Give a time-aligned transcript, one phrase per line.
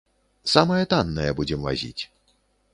[0.53, 2.03] Самае таннае будзем вазіць.